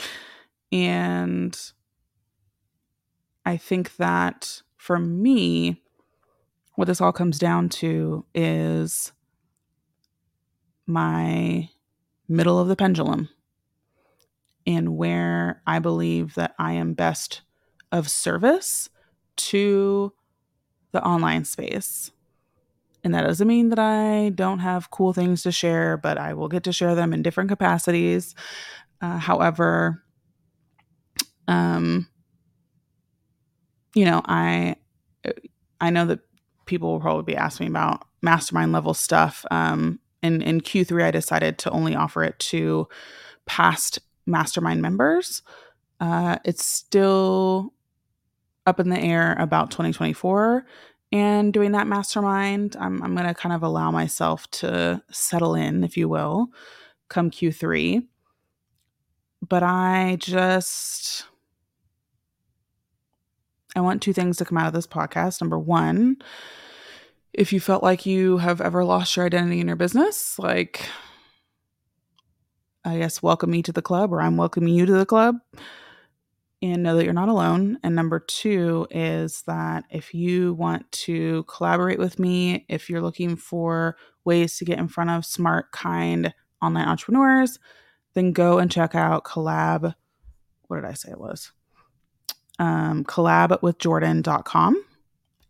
and 0.71 1.57
I 3.45 3.57
think 3.57 3.95
that 3.97 4.61
for 4.77 4.99
me, 4.99 5.81
what 6.75 6.85
this 6.85 7.01
all 7.01 7.11
comes 7.11 7.39
down 7.39 7.69
to 7.69 8.25
is 8.33 9.11
my 10.89 11.69
middle 12.27 12.59
of 12.59 12.67
the 12.67 12.75
pendulum 12.75 13.29
and 14.67 14.97
where 14.97 15.61
I 15.65 15.79
believe 15.79 16.35
that 16.35 16.53
I 16.59 16.73
am 16.73 16.93
best 16.93 17.41
of 17.91 18.09
service 18.09 18.89
to 19.37 20.13
the 20.91 21.03
online 21.03 21.45
space. 21.45 22.11
And 23.03 23.13
that 23.13 23.23
doesn't 23.23 23.47
mean 23.47 23.69
that 23.69 23.79
I 23.79 24.29
don't 24.29 24.59
have 24.59 24.91
cool 24.91 25.13
things 25.13 25.43
to 25.43 25.51
share, 25.51 25.95
but 25.95 26.17
I 26.17 26.33
will 26.33 26.49
get 26.49 26.63
to 26.65 26.73
share 26.73 26.95
them 26.95 27.13
in 27.13 27.23
different 27.23 27.49
capacities. 27.49 28.35
Uh, 29.01 29.17
however, 29.17 30.03
um, 31.47 32.07
you 33.95 34.05
know, 34.05 34.21
I 34.25 34.75
I 35.81 35.89
know 35.89 36.05
that 36.05 36.19
people 36.65 36.91
will 36.91 36.99
probably 36.99 37.23
be 37.23 37.37
asking 37.37 37.67
about 37.67 38.05
mastermind 38.21 38.71
level 38.71 38.93
stuff. 38.93 39.45
Um, 39.49 39.99
in 40.21 40.41
in 40.41 40.61
Q3, 40.61 41.03
I 41.03 41.11
decided 41.11 41.57
to 41.59 41.71
only 41.71 41.95
offer 41.95 42.23
it 42.23 42.37
to 42.39 42.87
past 43.45 43.99
mastermind 44.25 44.81
members. 44.81 45.41
Uh, 45.99 46.37
it's 46.45 46.65
still 46.65 47.73
up 48.65 48.79
in 48.79 48.89
the 48.89 48.99
air 48.99 49.35
about 49.39 49.71
2024 49.71 50.65
and 51.11 51.51
doing 51.51 51.71
that 51.71 51.87
mastermind. 51.87 52.75
I'm, 52.79 53.01
I'm 53.01 53.15
going 53.15 53.27
to 53.27 53.33
kind 53.33 53.53
of 53.53 53.63
allow 53.63 53.91
myself 53.91 54.49
to 54.51 55.01
settle 55.11 55.55
in, 55.55 55.83
if 55.83 55.97
you 55.97 56.07
will, 56.07 56.49
come 57.09 57.31
Q3. 57.31 58.05
But 59.47 59.63
I 59.63 60.17
just, 60.19 61.25
I 63.75 63.81
want 63.81 64.01
two 64.01 64.13
things 64.13 64.37
to 64.37 64.45
come 64.45 64.57
out 64.57 64.67
of 64.67 64.73
this 64.73 64.87
podcast. 64.87 65.41
Number 65.41 65.57
one, 65.57 66.17
if 67.33 67.53
you 67.53 67.59
felt 67.59 67.83
like 67.83 68.05
you 68.05 68.37
have 68.37 68.61
ever 68.61 68.83
lost 68.83 69.15
your 69.15 69.25
identity 69.25 69.59
in 69.59 69.67
your 69.67 69.75
business, 69.75 70.37
like, 70.39 70.87
I 72.83 72.97
guess, 72.97 73.21
welcome 73.21 73.51
me 73.51 73.61
to 73.63 73.71
the 73.71 73.81
club, 73.81 74.11
or 74.13 74.21
I'm 74.21 74.37
welcoming 74.37 74.73
you 74.73 74.85
to 74.85 74.93
the 74.93 75.05
club 75.05 75.35
and 76.61 76.83
know 76.83 76.95
that 76.95 77.05
you're 77.05 77.13
not 77.13 77.29
alone. 77.29 77.77
And 77.83 77.95
number 77.95 78.19
two 78.19 78.87
is 78.91 79.43
that 79.43 79.85
if 79.89 80.13
you 80.13 80.53
want 80.53 80.91
to 80.91 81.43
collaborate 81.43 81.99
with 81.99 82.19
me, 82.19 82.65
if 82.67 82.89
you're 82.89 83.01
looking 83.01 83.35
for 83.35 83.95
ways 84.25 84.57
to 84.57 84.65
get 84.65 84.79
in 84.79 84.87
front 84.87 85.09
of 85.09 85.25
smart, 85.25 85.71
kind 85.71 86.33
online 86.61 86.87
entrepreneurs, 86.87 87.59
then 88.13 88.33
go 88.33 88.57
and 88.57 88.71
check 88.71 88.95
out 88.95 89.23
collab. 89.23 89.93
What 90.67 90.77
did 90.77 90.85
I 90.85 90.93
say 90.93 91.11
it 91.11 91.19
was? 91.19 91.51
Um, 92.57 93.05
collabwithjordan.com. 93.05 94.83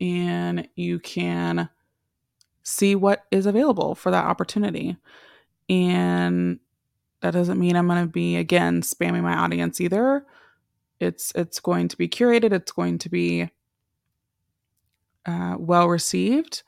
And 0.02 0.68
you 0.76 1.00
can 1.00 1.70
see 2.64 2.96
what 2.96 3.26
is 3.32 3.46
available 3.46 3.96
for 3.96 4.12
that 4.12 4.26
opportunity. 4.26 4.98
And 5.68 6.60
that 7.22 7.32
doesn't 7.32 7.60
mean 7.60 7.76
I'm 7.76 7.88
going 7.88 8.06
to 8.06 8.12
be, 8.12 8.38
again, 8.38 8.82
spamming 8.82 9.24
my 9.24 9.36
audience 9.36 9.82
either. 9.82 10.26
It's 11.00 11.32
it's 11.34 11.60
going 11.60 11.88
to 11.90 11.98
be 11.98 12.10
curated. 12.10 12.52
It's 12.52 12.72
going 12.72 12.98
to 13.00 13.10
be 13.10 13.50
uh, 15.26 15.56
well 15.58 15.88
received. 15.88 16.64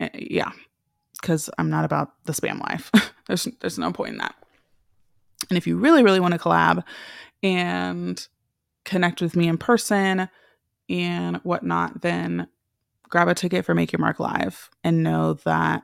Uh, 0.00 0.08
yeah 0.14 0.50
because 1.20 1.50
i'm 1.58 1.70
not 1.70 1.84
about 1.84 2.12
the 2.24 2.32
spam 2.32 2.60
life. 2.60 2.90
There's 3.26 3.46
there's 3.60 3.78
no 3.78 3.92
point 3.92 4.12
in 4.12 4.18
that. 4.18 4.34
And 5.48 5.56
if 5.56 5.66
you 5.66 5.76
really 5.76 6.02
really 6.02 6.18
want 6.18 6.34
to 6.34 6.40
collab 6.40 6.82
and 7.44 8.26
connect 8.84 9.20
with 9.22 9.36
me 9.36 9.46
in 9.46 9.56
person 9.56 10.28
and 10.90 11.36
whatnot 11.38 12.02
then 12.02 12.48
grab 13.08 13.28
a 13.28 13.34
ticket 13.34 13.64
for 13.64 13.74
make 13.74 13.92
your 13.92 14.00
mark 14.00 14.20
live 14.20 14.68
and 14.84 15.02
know 15.02 15.34
that 15.34 15.82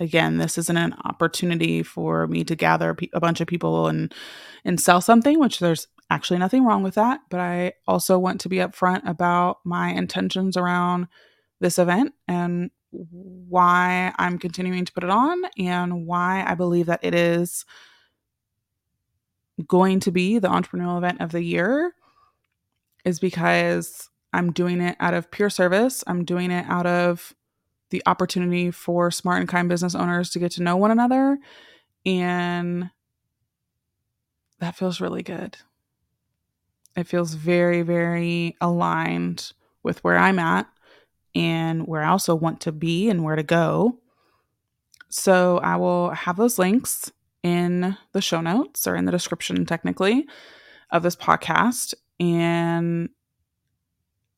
again 0.00 0.38
this 0.38 0.58
isn't 0.58 0.76
an 0.76 0.94
opportunity 1.04 1.82
for 1.82 2.26
me 2.26 2.42
to 2.42 2.56
gather 2.56 2.96
a 3.12 3.20
bunch 3.20 3.40
of 3.40 3.46
people 3.46 3.86
and 3.86 4.12
and 4.64 4.80
sell 4.80 5.00
something 5.00 5.38
which 5.38 5.60
there's 5.60 5.86
actually 6.10 6.38
nothing 6.38 6.64
wrong 6.64 6.82
with 6.82 6.94
that 6.94 7.20
but 7.30 7.38
i 7.38 7.72
also 7.86 8.18
want 8.18 8.40
to 8.40 8.48
be 8.48 8.56
upfront 8.56 9.06
about 9.08 9.58
my 9.64 9.90
intentions 9.90 10.56
around 10.56 11.06
this 11.60 11.78
event 11.78 12.12
and 12.26 12.70
why 12.90 14.12
i'm 14.18 14.38
continuing 14.38 14.84
to 14.84 14.92
put 14.92 15.04
it 15.04 15.10
on 15.10 15.42
and 15.58 16.06
why 16.06 16.44
i 16.46 16.54
believe 16.54 16.86
that 16.86 17.00
it 17.02 17.14
is 17.14 17.64
going 19.66 20.00
to 20.00 20.10
be 20.10 20.38
the 20.38 20.48
entrepreneurial 20.48 20.98
event 20.98 21.20
of 21.20 21.30
the 21.30 21.42
year 21.42 21.92
is 23.04 23.20
because 23.20 24.08
i'm 24.34 24.52
doing 24.52 24.80
it 24.80 24.96
out 25.00 25.14
of 25.14 25.30
pure 25.30 25.50
service 25.50 26.04
i'm 26.06 26.24
doing 26.24 26.50
it 26.50 26.66
out 26.68 26.86
of 26.86 27.34
the 27.94 28.02
opportunity 28.06 28.72
for 28.72 29.12
smart 29.12 29.38
and 29.38 29.48
kind 29.48 29.68
business 29.68 29.94
owners 29.94 30.28
to 30.30 30.40
get 30.40 30.50
to 30.50 30.62
know 30.64 30.76
one 30.76 30.90
another. 30.90 31.38
And 32.04 32.90
that 34.58 34.74
feels 34.74 35.00
really 35.00 35.22
good. 35.22 35.56
It 36.96 37.06
feels 37.06 37.34
very, 37.34 37.82
very 37.82 38.56
aligned 38.60 39.52
with 39.84 40.02
where 40.02 40.16
I'm 40.16 40.40
at 40.40 40.66
and 41.36 41.86
where 41.86 42.02
I 42.02 42.08
also 42.08 42.34
want 42.34 42.60
to 42.62 42.72
be 42.72 43.08
and 43.08 43.22
where 43.22 43.36
to 43.36 43.44
go. 43.44 44.00
So 45.08 45.58
I 45.58 45.76
will 45.76 46.10
have 46.10 46.36
those 46.36 46.58
links 46.58 47.12
in 47.44 47.96
the 48.10 48.20
show 48.20 48.40
notes 48.40 48.88
or 48.88 48.96
in 48.96 49.04
the 49.04 49.12
description, 49.12 49.66
technically, 49.66 50.26
of 50.90 51.04
this 51.04 51.14
podcast. 51.14 51.94
And 52.18 53.10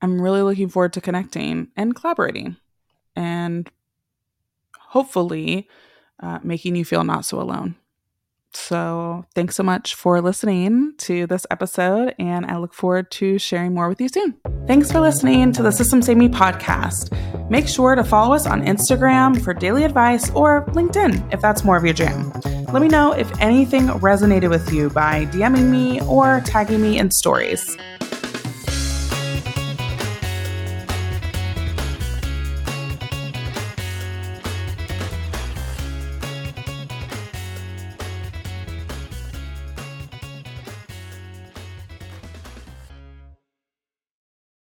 I'm 0.07 0.23
really 0.23 0.43
looking 0.43 0.69
forward 0.69 0.93
to 0.93 1.01
connecting 1.01 1.67
and 1.77 1.93
collaborating 1.93 2.55
and 3.17 3.69
hopefully 4.79 5.69
uh, 6.23 6.39
making 6.45 6.77
you 6.77 6.85
feel 6.85 7.03
not 7.03 7.25
so 7.25 7.41
alone. 7.41 7.75
So, 8.55 9.27
thanks 9.35 9.57
so 9.57 9.65
much 9.65 9.97
for 9.97 10.21
listening 10.21 10.95
to 10.99 11.27
this 11.27 11.45
episode, 11.51 12.15
and 12.21 12.47
I 12.47 12.57
look 12.59 12.73
forward 12.73 13.11
to 13.13 13.37
sharing 13.41 13.75
more 13.75 13.89
with 13.89 14.01
you 14.01 14.09
soon. 14.09 14.37
Thanks 14.69 14.93
for 14.93 15.01
listening 15.01 15.53
to 15.53 15.63
the 15.65 15.73
Systems 15.73 16.07
Saved 16.07 16.21
Me 16.21 16.29
podcast. 16.29 17.11
Make 17.51 17.67
sure 17.67 17.97
to 17.97 18.05
follow 18.05 18.33
us 18.33 18.47
on 18.47 18.65
Instagram 18.65 19.43
for 19.43 19.55
daily 19.55 19.83
advice 19.83 20.31
or 20.31 20.65
LinkedIn 20.67 21.35
if 21.35 21.41
that's 21.41 21.65
more 21.65 21.77
of 21.77 21.85
your 21.85 21.95
jam. 21.95 22.33
Let 22.73 22.81
me 22.81 22.89
know 22.89 23.11
if 23.11 23.29
anything 23.41 23.89
resonated 23.89 24.51
with 24.51 24.73
you 24.73 24.89
by 24.89 25.27
DMing 25.27 25.69
me 25.69 26.01
or 26.03 26.43
tagging 26.47 26.81
me 26.81 26.99
in 26.99 27.11
stories. 27.11 27.77